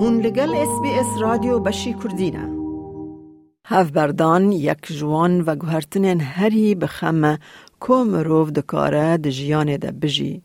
[0.00, 2.48] هون لگل اس بی اس رادیو بشی کردینه
[3.66, 7.38] هف بردان یک جوان و گوهرتنین هری بخمه
[7.86, 10.42] که مروف دکاره د جیان ده بجی.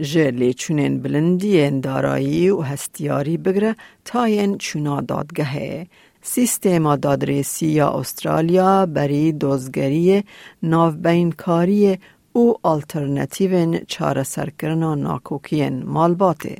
[0.00, 5.86] جه لیچونین بلندین دارایی و هستیاری بگره تاین چونا دادگهه.
[6.22, 10.24] سیستما دادرسی یا استرالیا بری دوزگری
[10.62, 11.98] ناوبینکاری
[12.32, 16.56] او آلترنتیوین چاره سرکرنا ناکوکین مالباته.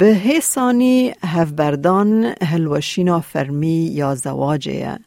[0.00, 4.98] به حسانی هفبردان هلوشینا فرمی یا زواجه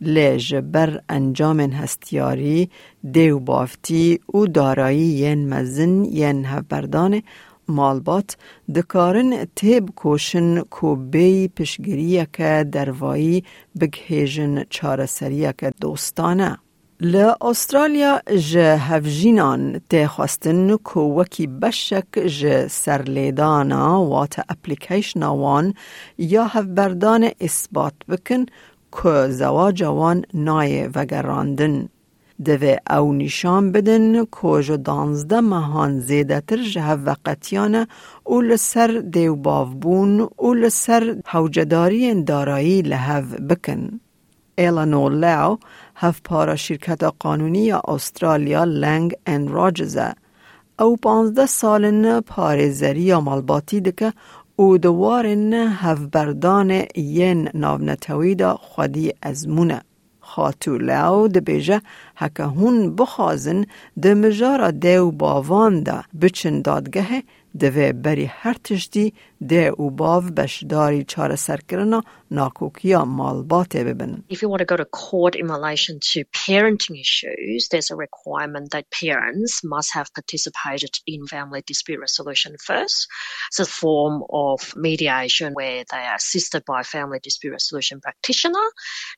[0.00, 2.70] لج بر انجام هستیاری
[3.12, 7.22] دیو بافتی او دارایی ین مزن ین هفبردان
[7.68, 8.36] مالبات
[8.74, 13.44] دکارن تیب کوشن کو بی پشگریه که دروایی
[13.80, 16.58] بگهیجن چارسریه که دوستانه.
[17.02, 25.74] ل استرالیا ج هفجینان ته خواستن کو وکی بشک ج سرلیدانا وات اپلیکیشن وان
[26.18, 28.46] یا هفبردان اثبات بکن
[28.92, 31.88] که زواج وان نای وگراندن.
[32.44, 37.88] دوه او نشان بدن که جو دانزده مهان زیده تر جه وقتیانه
[38.24, 44.00] او لسر دیو بافبون او لسر حوجداری دارایی لحو بکن.
[44.58, 45.58] ایلانو لاو
[45.96, 50.14] هف پارا شرکت قانونی استرالیا لنگ ان راجزه
[50.80, 54.12] او پانزده سالن پارزری یا مالباتی دکه
[54.56, 59.82] او دوارن هف بردان ین ناونتوی دا خودی ازمونه.
[60.20, 61.78] خاتو لاو د بیجه
[62.16, 63.60] هکه هون بخوازن
[64.02, 67.22] د مجارا دیو باوان دا بچن دادگه
[67.59, 69.13] دوی بری هر تشتی
[69.49, 74.23] ده او باو بشداری چاره سرکرنا ناکوکیا مالباته ببن.
[74.29, 78.71] If you want to go to court in relation to parenting issues, there's a requirement
[78.71, 83.07] that parents must have participated in family dispute resolution first.
[83.49, 88.67] It's a form of mediation where they are assisted by a family dispute resolution practitioner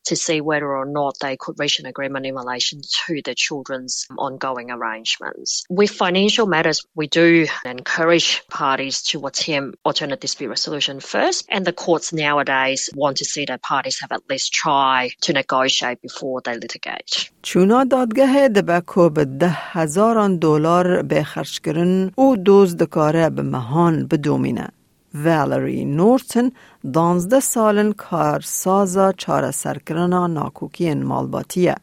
[0.10, 4.06] to see whether or not they could reach an agreement in relation to the children's
[4.28, 5.50] ongoing arrangements.
[5.70, 8.21] With financial matters, we do encourage
[8.61, 13.61] parties to attempt alternate dispute resolution first, and the courts nowadays want to see that
[13.73, 17.13] parties have at least try to negotiate before they litigate.
[17.43, 24.07] چونا دادگاه دبکو به ده هزاران دلار به خرج کرن او دوز دکاره به مهان
[24.07, 24.69] بدومینه.
[25.15, 26.51] والری نورتن
[26.93, 31.77] دانزده سالن کارسازا چاره سرکرنا ناکوکی مالباتیه.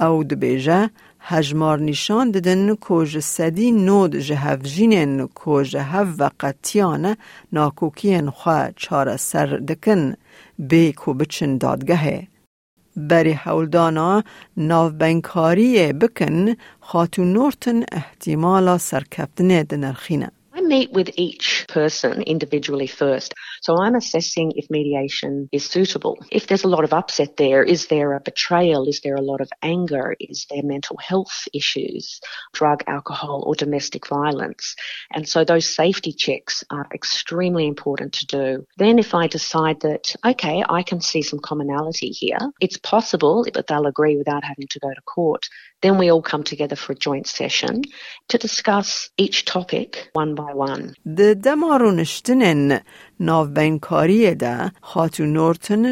[0.00, 0.90] او دبیجه
[1.26, 7.16] هجمار نشان ددن کج سدی نود جهفجینن کج هف وقتیانه
[7.52, 10.14] ناکوکین خواه چاره سر دکن
[10.58, 12.26] بی کو بچن دادگهه.
[12.96, 14.24] بری حولدانا
[14.56, 20.30] ناو بنکاری بکن خاتون نورتن احتمالا سرکبتنه دنرخینه.
[20.64, 23.34] Meet with each person individually first.
[23.60, 26.18] So I'm assessing if mediation is suitable.
[26.32, 28.88] If there's a lot of upset there, is there a betrayal?
[28.88, 30.16] Is there a lot of anger?
[30.18, 32.20] Is there mental health issues,
[32.54, 34.74] drug, alcohol, or domestic violence?
[35.12, 38.66] And so those safety checks are extremely important to do.
[38.78, 43.66] Then if I decide that, okay, I can see some commonality here, it's possible that
[43.66, 45.46] they'll agree without having to go to court.
[45.84, 47.82] Then we all come together for a joint session
[48.30, 50.94] to discuss each topic one by one.
[51.18, 52.80] د دمارو نشتنن
[53.20, 55.84] ناو بینکاری ده خاتو نورتن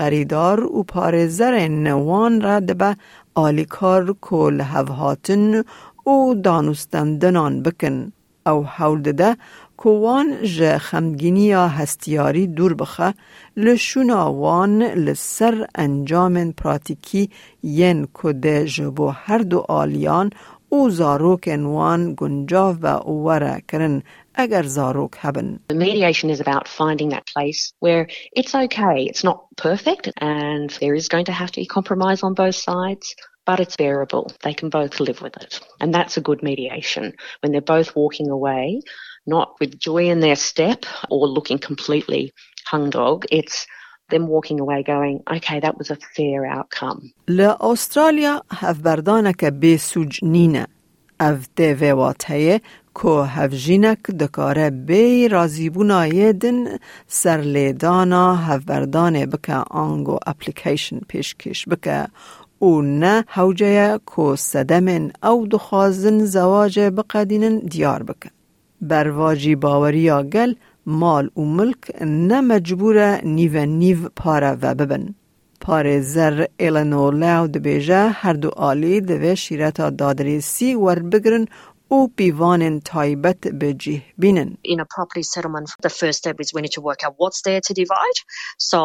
[0.00, 2.96] غریدار و پارزر نوان را دبه
[3.34, 5.64] آلیکار کل هفهاتن
[6.06, 8.12] و دانستندنان بکن
[8.46, 9.36] او حول ده
[9.77, 13.13] کوان ج خمگینیا هستیاری دور بخه
[13.57, 17.29] لشونا وان لسر انجام پراتیکی
[17.63, 20.29] ین کده جبو هر دو آلیان
[20.69, 24.03] او زاروک وان گنجاو و اوره کرن
[24.35, 25.59] اگر زاروک هبن.
[25.73, 28.07] Mediation is about finding that place where
[28.39, 32.33] it's okay, it's not perfect, and there is going to have to be compromise on
[32.33, 34.31] both sides, but it's bearable.
[34.43, 35.59] They can both live with it.
[35.81, 37.05] And that's a good mediation,
[37.41, 38.81] when they're both walking away,
[39.25, 42.31] not with joy in their step or looking completely
[42.65, 43.25] hung dog.
[43.31, 43.67] It's
[44.09, 47.13] them walking away going, okay, that was a fair outcome.
[47.27, 50.67] لأستراليا هفبردانك بسوج نينة
[51.21, 52.61] اف تيوه واتهيه
[52.93, 62.07] کو هفجینک دکاره بی رازیبونا یدن سرلیدانا هفبردانه بکه آنگو اپلیکیشن پیشکش بکه
[62.59, 68.29] او نه حوجه کو سدمن او دخوازن زواج بقدینن دیار بکه.
[68.80, 70.54] برواجی باوری گل
[70.86, 75.14] مال و ملک نه مجبور نیو نیو پاره و ببن.
[75.60, 81.46] پاره زر ایلنو لاو دبیجه هر دو آلی دوی شیرتا دادریسی ور بگرن
[81.88, 84.58] او پیوان تایبت بجیه بینن.
[84.64, 87.60] In a property settlement, the first step is we need to work out what's there
[87.60, 88.18] to divide.
[88.58, 88.80] So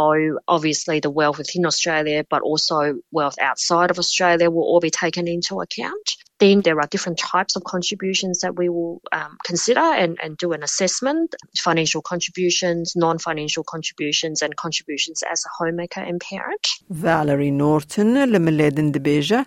[0.47, 2.77] obviously the wealth within Australia, but also
[3.11, 6.07] wealth outside of Australia will all be taken into account.
[6.40, 10.52] Then there are different types of contributions that we will um, consider and, and do
[10.52, 16.64] an assessment financial contributions, non financial contributions, and contributions as a homemaker and parent.
[16.90, 19.46] Valerie Norton لملیدن دبیجه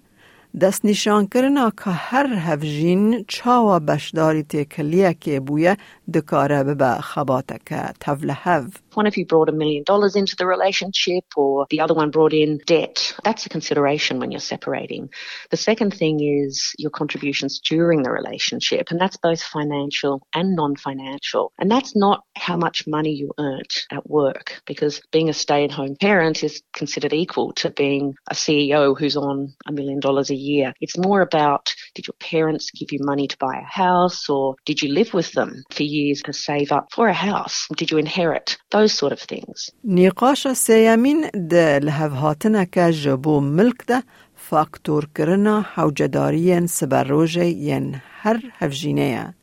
[0.61, 5.77] دست نشان کرنا که هر هفجین چاوا بشداری تکلیه که بویه
[6.13, 8.65] دکاره ببه خباته که تفل هف.
[8.94, 12.32] one of you brought a million dollars into the relationship or the other one brought
[12.32, 13.14] in debt.
[13.24, 15.10] That's a consideration when you're separating.
[15.50, 21.52] The second thing is your contributions during the relationship, and that's both financial and non-financial.
[21.58, 26.44] And that's not how much money you earned at work, because being a stay-at-home parent
[26.44, 30.72] is considered equal to being a CEO who's on a million dollars a year.
[30.80, 34.82] It's more about did your parents give you money to buy a house or did
[34.82, 37.66] you live with them for years to save up for a house?
[37.76, 38.56] Did you inherit?
[38.70, 39.70] Those those sort of things.
[39.84, 44.02] نیقاش سیامین ده لحف هاتنه که جبو ملک ده
[44.36, 49.34] فاکتور کرنا حوجدارین سبروجه ین هر هفجینه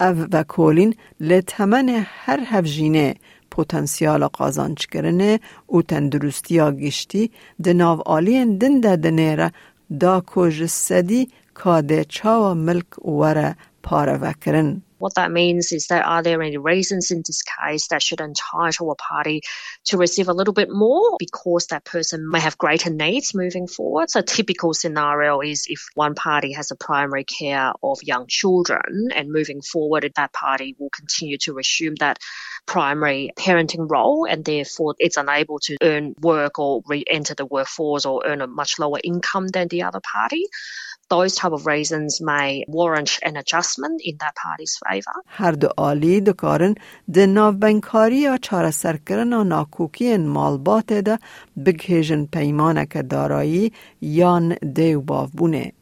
[0.00, 1.88] او و کولین لتمن
[2.24, 3.14] هر هفجینه
[3.50, 5.40] پوتنسیال قازانچ کرنه
[5.72, 7.30] و تندرستی گشتی
[7.62, 9.52] ده ناو آلین دن ده دنیره
[10.00, 14.82] دا کج سدی کاده چاو ملک وره پاره وکرن.
[14.98, 18.90] What that means is that are there any reasons in this case that should entitle
[18.90, 19.42] a party
[19.86, 24.10] to receive a little bit more because that person may have greater needs moving forward?
[24.10, 29.30] So, typical scenario is if one party has a primary care of young children and
[29.30, 32.18] moving forward, that party will continue to resume that
[32.66, 38.04] primary parenting role and therefore it's unable to earn work or re enter the workforce
[38.04, 40.46] or earn a much lower income than the other party.
[41.08, 45.22] Those type of reasons may warrant an adjustment in that party's favor.
[45.26, 46.74] هر دو آلی دکارن
[47.12, 51.18] ده ناوبنکاری یا چاره سرکرن و ناکوکی مالبات ده
[51.66, 55.72] بگهیجن پیمانک دارایی یان دیو باف بونه.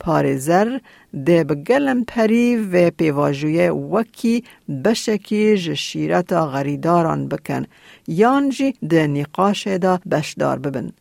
[0.00, 0.78] پارزر
[1.26, 4.44] ده بگلم پری و پیواجوی وکی
[4.84, 7.66] بشکی جشیرتا غریداران بکن
[8.08, 10.92] یان جی ده نقاش ده بشدار ببن.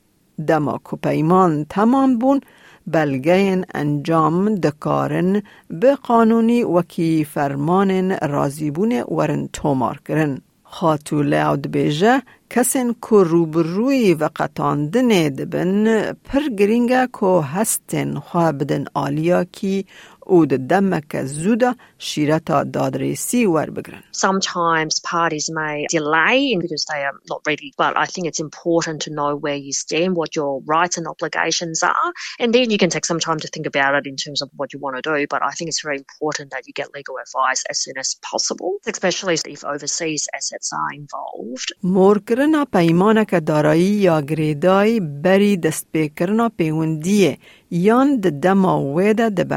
[0.47, 2.41] دما کو پیمان تمام بون
[2.87, 10.41] بلگه انجام دکارن به قانونی وکی فرمان رازیبون ورن تومار کرن.
[10.63, 18.85] خاتو لعود بیجه کسین که روبروی و قطاندن دبن پر گرینگه که هستن خواه بدن
[18.93, 19.85] آلیا کی
[20.32, 21.70] او د دمک زودا
[22.08, 24.02] شیرتا دادرسی ور بگرن.
[24.24, 29.10] Sometimes parties may delay because they are not ready, but I think it's important to
[29.18, 32.10] know where you stand, what your rights and obligations are,
[32.40, 34.68] and then you can take some time to think about it in terms of what
[34.72, 35.16] you want to do.
[35.34, 38.72] But I think it's very important that you get legal advice as soon as possible,
[38.94, 41.72] especially if overseas assets are involved.
[41.82, 47.38] مور کرنا پیمانک دارایی یا گریدای بری دست بکرنا پیوندیه
[47.70, 49.48] یان د دما ویده د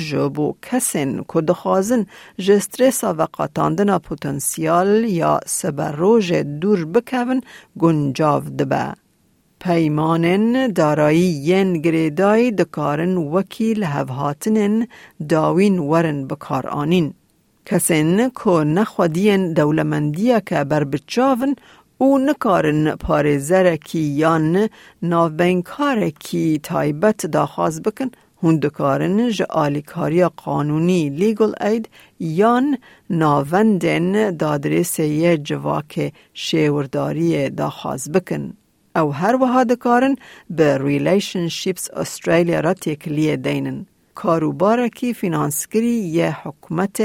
[0.00, 2.06] بکو جبو کسین که دخوازن
[2.38, 7.40] جسترسا و قطاندنا پوتنسیال یا سبروج دور بکون
[7.78, 8.94] گنجاو دبه.
[9.60, 14.86] پیمانن دارایی ین گریدای دکارن وکیل هفهاتنن
[15.28, 17.14] داوین ورن بکار آنین.
[17.66, 21.56] کسین که نخودین دولمندیه که بر بچاون
[21.98, 24.68] او نکارن پاره کی یان
[25.02, 25.62] ناوبین
[26.20, 28.10] کی تایبت داخواز بکن
[28.42, 31.88] هون دکارن ج آلیکاری قانونی لیگل اید
[32.20, 32.78] یان
[33.10, 38.52] ناوندن دادرس یه جواک شیورداری داخواز بکن.
[38.96, 40.16] او هر وها دکارن
[40.50, 43.86] به ریلیشنشیپس استرالیا را تکلیه دینن.
[44.14, 46.96] کاروبار کی فینانسکری یه حکومت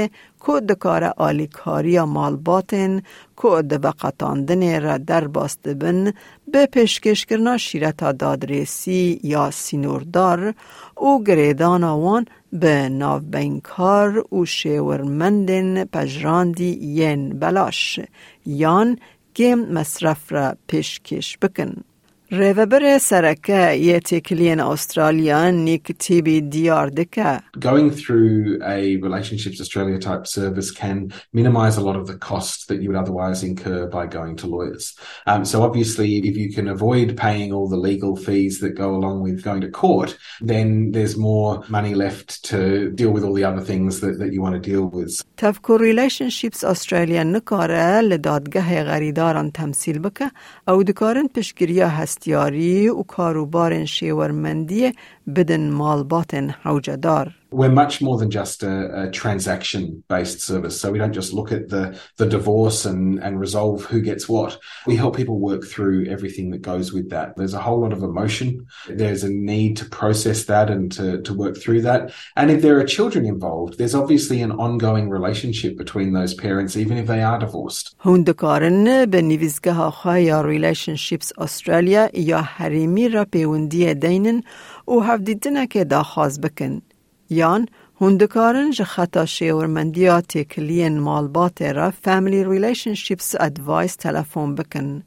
[0.46, 3.02] که دکار آلیکاری مالباتن
[3.42, 6.12] که دبقتاندن را در باست بن
[6.52, 10.54] به پیشکش کرنا شیرتا دادرسی یا سینوردار
[10.96, 18.00] او گریدان وان به ناوبینکار او شیورمندن پجراندی ین بلاش
[18.46, 18.98] یان
[19.34, 21.84] گیم مصرف را پیشکش بکن.
[22.33, 27.39] ریوبر سرکه یه تکلین استرالیا نیک تیبی دیار دکه.
[27.59, 32.81] Going through a Relationships Australia type service can minimize a lot of the costs that
[32.81, 34.95] you would otherwise incur by going to lawyers.
[35.27, 39.17] Um, so obviously if you can avoid paying all the legal fees that go along
[39.25, 43.63] with going to court, then there's more money left to deal with all the other
[43.71, 45.11] things that, that you want to deal with.
[45.37, 50.31] تفکر Relationships Australia نکاره لدادگاه غریداران تمثیل بکه
[50.67, 54.92] او دکارن پشگیریا هست دستیاری و کاروبار شیورمندی
[55.36, 57.34] بدن مالبات حوجدار.
[57.51, 60.79] we're much more than just a, a transaction based service.
[60.79, 64.57] So we don't just look at the, the divorce and, and resolve who gets what.
[64.87, 67.35] We help people work through everything that goes with that.
[67.35, 68.65] There's a whole lot of emotion.
[68.87, 72.13] There's a need to process that and to, to work through that.
[72.37, 76.97] And if there are children involved, there's obviously an ongoing relationship between those parents, even
[76.97, 77.95] if they are divorced.
[77.99, 84.43] هندکارن به نویزگاه خواهی ریلیشنشیپس استرالیا یا حریمی را پیوندی دینن
[84.87, 86.81] و هفدیدنه که داخواز بکن.
[87.30, 87.68] یان
[88.00, 95.02] هندکارن جه خطا شیورمندیا تکلین مالبات را فامیلی ریلیشنشیپس ادوایس تلفون بکن.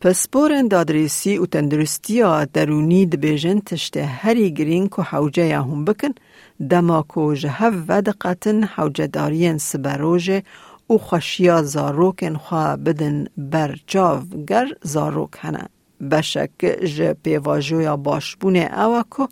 [0.00, 6.14] پس بورن دادریسی و تندرستی درونی دبیجن تشته هری گرین که حوجه هم بکن
[6.70, 10.42] دما کو جهو و دقتن حوجه دارین سبروجه
[10.90, 15.68] و خوشیا زاروکن خواه بدن بر جاو گر زاروک هنه.
[16.10, 16.50] بشک
[16.84, 19.28] جه پیواجویا باشبونه اوه که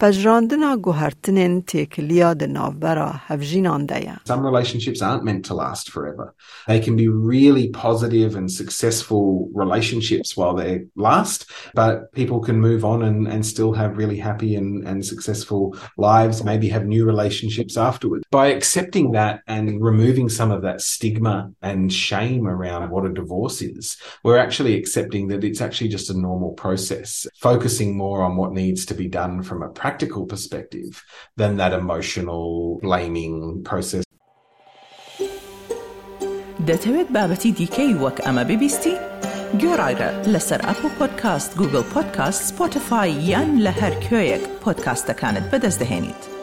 [0.00, 4.14] پجراندنا گوهرتنین تیکلیا د ناوبرا هفجینان دیا.
[4.24, 6.34] Some relationships aren't meant to last forever.
[6.66, 12.84] They can be really positive and successful relationships while they last, but people can move
[12.84, 17.76] on and, and still have really happy and, and successful lives, maybe have new relationships
[17.76, 18.24] afterwards.
[18.30, 23.60] By accepting that and removing some of that stigma and shame around what a divorce
[23.60, 28.52] is, we're actually accepting that it's actually just a normal process, focusing more on what
[28.52, 30.92] needs to be done from a practical perspective
[31.36, 34.04] than that emotional blaming process.
[36.68, 38.94] دەتەوێت بابەتی دیکەی وەک ئەمە ببیستی؟
[39.62, 46.33] گۆڕایرە لەسەر ئەپ و پۆدکاست گوگل پۆدکاست سپۆتفاای یان لە هەر کوێیەک پۆدکاستەکانت بەدەست دەێنیت.